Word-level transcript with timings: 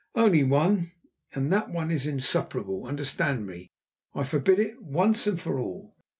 "Only 0.15 0.43
one, 0.43 0.93
and 1.35 1.53
that 1.53 1.69
one 1.69 1.91
is 1.91 2.07
insuperable! 2.07 2.87
Understand 2.87 3.45
me, 3.45 3.67
I 4.15 4.23
forbid 4.23 4.57
it 4.57 4.81
once 4.81 5.27
and 5.27 5.39
for 5.39 5.59
all! 5.59 5.95